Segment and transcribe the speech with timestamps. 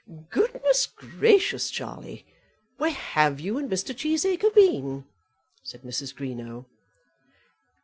[0.31, 2.25] "Goodness, gracious, Charlie!
[2.77, 3.95] where have you and Mr.
[3.95, 5.05] Cheesacre been?"
[5.61, 6.15] said Mrs.
[6.15, 6.65] Greenow.